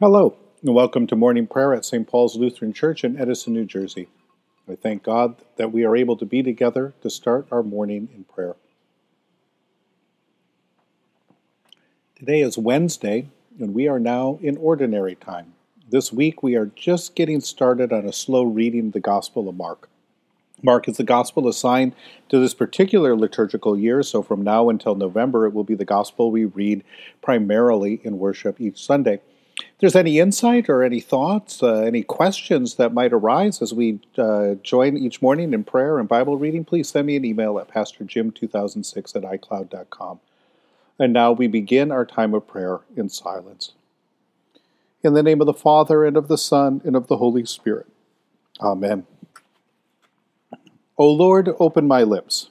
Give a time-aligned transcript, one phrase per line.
[0.00, 2.04] Hello, and welcome to morning prayer at St.
[2.04, 4.08] Paul's Lutheran Church in Edison, New Jersey.
[4.68, 8.24] I thank God that we are able to be together to start our morning in
[8.24, 8.56] prayer.
[12.16, 13.28] Today is Wednesday,
[13.60, 15.54] and we are now in ordinary time.
[15.88, 19.54] This week we are just getting started on a slow reading of the Gospel of
[19.54, 19.88] Mark.
[20.60, 21.94] Mark is the Gospel assigned
[22.30, 26.32] to this particular liturgical year, so from now until November it will be the Gospel
[26.32, 26.82] we read
[27.22, 29.20] primarily in worship each Sunday.
[29.58, 34.00] If there's any insight or any thoughts, uh, any questions that might arise as we
[34.18, 37.68] uh, join each morning in prayer and Bible reading, please send me an email at
[37.68, 40.20] pastorjim2006 at icloud.com.
[40.98, 43.72] And now we begin our time of prayer in silence.
[45.02, 47.86] In the name of the Father, and of the Son, and of the Holy Spirit.
[48.60, 49.06] Amen.
[50.96, 52.50] O Lord, open my lips,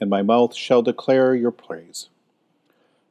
[0.00, 2.08] and my mouth shall declare your praise.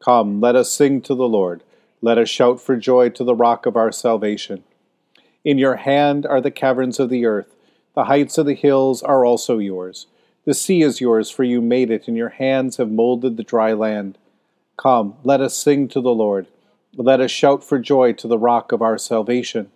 [0.00, 1.62] Come, let us sing to the Lord.
[2.00, 4.62] Let us shout for joy to the rock of our salvation.
[5.44, 7.54] In your hand are the caverns of the earth.
[7.94, 10.06] The heights of the hills are also yours.
[10.44, 13.72] The sea is yours, for you made it, and your hands have molded the dry
[13.72, 14.18] land.
[14.76, 16.46] Come, let us sing to the Lord.
[16.94, 19.70] Let us shout for joy to the rock of our salvation.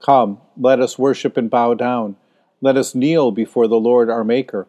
[0.00, 2.16] Come, let us worship and bow down.
[2.62, 4.66] Let us kneel before the Lord our Maker.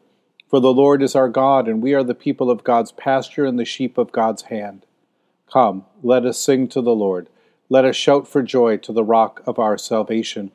[0.51, 3.57] For the Lord is our God, and we are the people of God's pasture and
[3.57, 4.85] the sheep of God's hand.
[5.49, 7.29] Come, let us sing to the Lord.
[7.69, 10.51] Let us shout for joy to the rock of our salvation.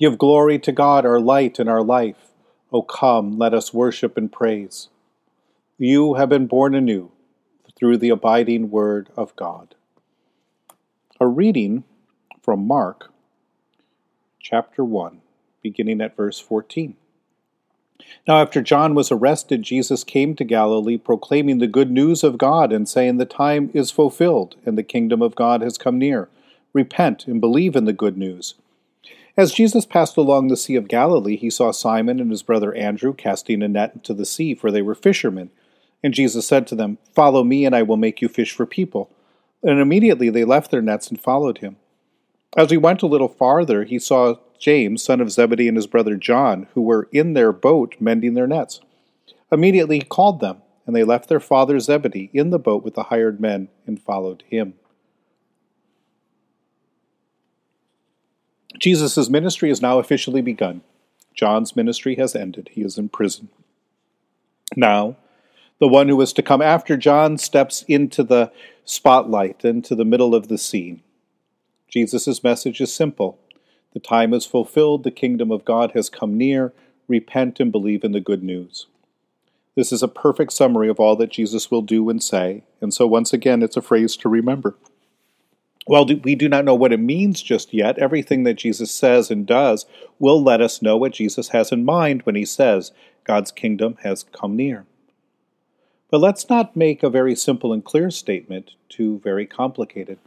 [0.00, 2.32] Give glory to God, our light and our life.
[2.72, 4.88] O come, let us worship and praise.
[5.78, 7.12] You have been born anew
[7.76, 9.76] through the abiding word of God.
[11.20, 11.84] A reading
[12.42, 13.12] from Mark
[14.40, 15.20] chapter 1,
[15.62, 16.96] beginning at verse 14.
[18.26, 22.72] Now, after John was arrested, Jesus came to Galilee proclaiming the good news of God
[22.72, 26.28] and saying, The time is fulfilled and the kingdom of God has come near.
[26.72, 28.54] Repent and believe in the good news.
[29.36, 33.14] As Jesus passed along the Sea of Galilee, he saw Simon and his brother Andrew
[33.14, 35.50] casting a net into the sea, for they were fishermen.
[36.02, 39.10] And Jesus said to them, Follow me, and I will make you fish for people.
[39.62, 41.76] And immediately they left their nets and followed him.
[42.56, 46.14] As he went a little farther, he saw James, son of Zebedee, and his brother
[46.14, 48.80] John, who were in their boat mending their nets.
[49.50, 53.04] Immediately he called them, and they left their father Zebedee in the boat with the
[53.04, 54.74] hired men and followed him.
[58.78, 60.82] Jesus' ministry has now officially begun.
[61.34, 62.70] John's ministry has ended.
[62.72, 63.48] He is in prison.
[64.76, 65.16] Now,
[65.80, 68.52] the one who is to come after John steps into the
[68.84, 71.02] spotlight, into the middle of the scene.
[71.88, 73.40] Jesus' message is simple
[73.94, 76.72] The time is fulfilled, the kingdom of God has come near.
[77.08, 78.86] Repent and believe in the good news.
[79.74, 83.06] This is a perfect summary of all that Jesus will do and say, and so
[83.06, 84.74] once again, it's a phrase to remember.
[85.86, 89.46] While we do not know what it means just yet, everything that Jesus says and
[89.46, 89.84] does
[90.18, 92.92] will let us know what Jesus has in mind when he says,
[93.24, 94.84] God's kingdom has come near.
[96.10, 100.18] But let's not make a very simple and clear statement too very complicated.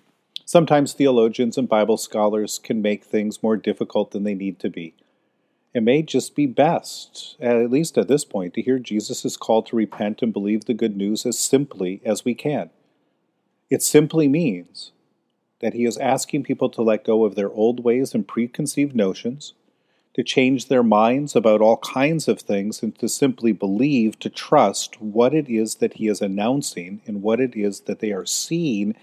[0.47, 4.93] Sometimes theologians and Bible scholars can make things more difficult than they need to be.
[5.73, 9.75] It may just be best, at least at this point, to hear Jesus' call to
[9.75, 12.69] repent and believe the good news as simply as we can.
[13.71, 14.91] It simply means
[15.61, 19.53] that he is asking people to let go of their old ways and preconceived notions,
[20.13, 25.01] to change their minds about all kinds of things, and to simply believe, to trust
[25.01, 28.95] what it is that he is announcing and what it is that they are seeing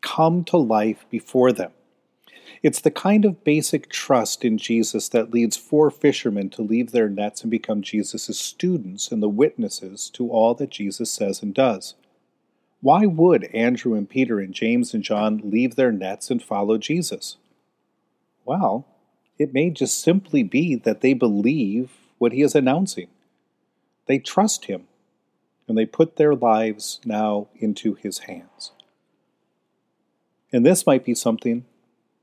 [0.00, 1.72] come to life before them.
[2.62, 7.08] It's the kind of basic trust in Jesus that leads four fishermen to leave their
[7.08, 11.94] nets and become Jesus' students and the witnesses to all that Jesus says and does.
[12.80, 17.36] Why would Andrew and Peter and James and John leave their nets and follow Jesus?
[18.44, 18.86] Well,
[19.38, 23.08] it may just simply be that they believe what he is announcing.
[24.06, 24.84] They trust him,
[25.68, 28.72] and they put their lives now into his hands.
[30.52, 31.64] And this might be something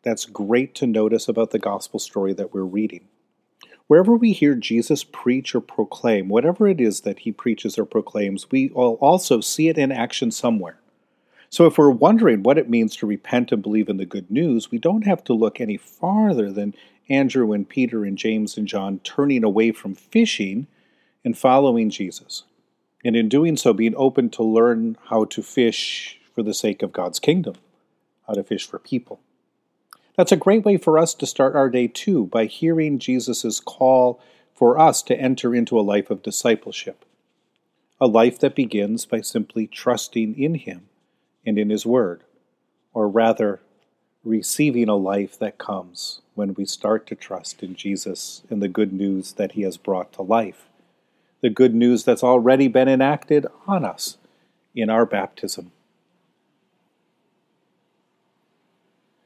[0.03, 3.07] that's great to notice about the gospel story that we're reading.
[3.87, 8.49] Wherever we hear Jesus preach or proclaim, whatever it is that he preaches or proclaims,
[8.49, 10.79] we will also see it in action somewhere.
[11.51, 14.71] So, if we're wondering what it means to repent and believe in the good news,
[14.71, 16.73] we don't have to look any farther than
[17.09, 20.65] Andrew and Peter and James and John turning away from fishing
[21.23, 22.43] and following Jesus.
[23.03, 26.91] And in doing so, being open to learn how to fish for the sake of
[26.91, 27.55] God's kingdom,
[28.27, 29.19] how to fish for people.
[30.15, 34.19] That's a great way for us to start our day too, by hearing Jesus' call
[34.53, 37.03] for us to enter into a life of discipleship,
[37.99, 40.87] a life that begins by simply trusting in Him
[41.45, 42.23] and in His Word,
[42.93, 43.61] or rather,
[44.23, 48.91] receiving a life that comes when we start to trust in Jesus and the good
[48.91, 50.69] news that He has brought to life,
[51.41, 54.17] the good news that's already been enacted on us
[54.73, 55.71] in our baptism.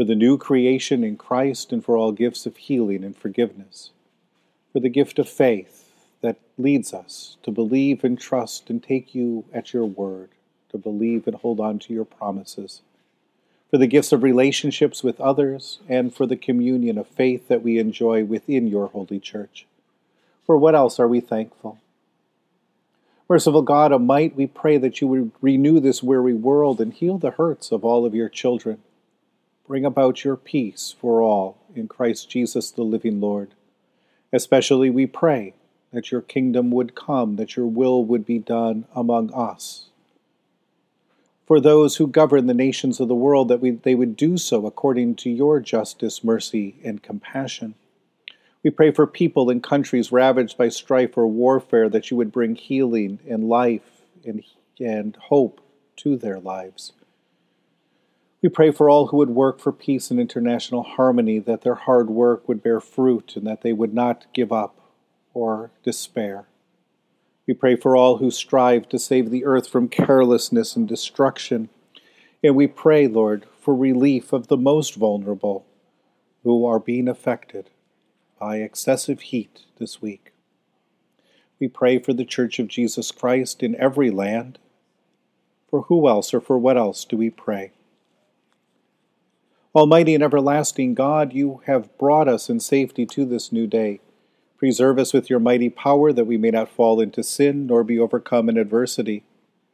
[0.00, 3.90] for the new creation in Christ, and for all gifts of healing and forgiveness,
[4.72, 5.92] for the gift of faith
[6.22, 10.30] that leads us to believe and trust and take you at your word,
[10.70, 12.80] to believe and hold on to your promises,
[13.70, 17.78] for the gifts of relationships with others, and for the communion of faith that we
[17.78, 19.66] enjoy within your holy church.
[20.46, 21.78] For what else are we thankful?
[23.28, 27.18] Merciful God of might, we pray that you would renew this weary world and heal
[27.18, 28.80] the hurts of all of your children.
[29.70, 33.54] Bring about your peace for all in Christ Jesus, the living Lord.
[34.32, 35.54] Especially we pray
[35.92, 39.90] that your kingdom would come, that your will would be done among us.
[41.46, 44.66] For those who govern the nations of the world, that we, they would do so
[44.66, 47.76] according to your justice, mercy, and compassion.
[48.64, 52.56] We pray for people in countries ravaged by strife or warfare that you would bring
[52.56, 54.42] healing and life and,
[54.80, 55.60] and hope
[55.98, 56.92] to their lives.
[58.42, 62.08] We pray for all who would work for peace and international harmony, that their hard
[62.08, 64.80] work would bear fruit and that they would not give up
[65.34, 66.46] or despair.
[67.46, 71.68] We pray for all who strive to save the earth from carelessness and destruction.
[72.42, 75.66] And we pray, Lord, for relief of the most vulnerable
[76.42, 77.68] who are being affected
[78.38, 80.32] by excessive heat this week.
[81.58, 84.58] We pray for the Church of Jesus Christ in every land.
[85.68, 87.72] For who else or for what else do we pray?
[89.72, 94.00] Almighty and everlasting God, you have brought us in safety to this new day.
[94.58, 97.96] Preserve us with your mighty power that we may not fall into sin nor be
[97.96, 99.22] overcome in adversity.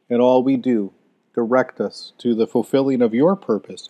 [0.07, 0.93] In all we do,
[1.33, 3.89] direct us to the fulfilling of your purpose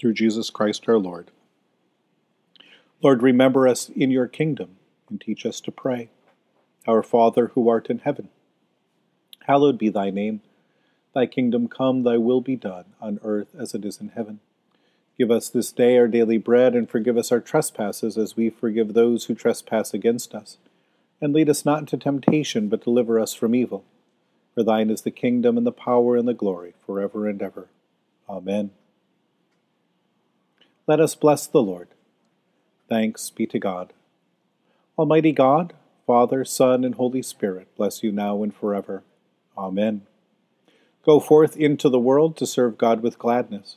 [0.00, 1.30] through Jesus Christ our Lord.
[3.02, 4.76] Lord, remember us in your kingdom
[5.10, 6.08] and teach us to pray.
[6.88, 8.30] Our Father who art in heaven,
[9.46, 10.40] hallowed be thy name.
[11.14, 14.40] Thy kingdom come, thy will be done, on earth as it is in heaven.
[15.18, 18.94] Give us this day our daily bread, and forgive us our trespasses as we forgive
[18.94, 20.56] those who trespass against us.
[21.20, 23.84] And lead us not into temptation, but deliver us from evil.
[24.54, 27.68] For thine is the kingdom, and the power, and the glory, forever and ever.
[28.28, 28.70] Amen.
[30.86, 31.88] Let us bless the Lord.
[32.88, 33.92] Thanks be to God.
[34.98, 35.74] Almighty God,
[36.06, 39.02] Father, Son, and Holy Spirit, bless you now and forever.
[39.56, 40.02] Amen.
[41.04, 43.76] Go forth into the world to serve God with gladness.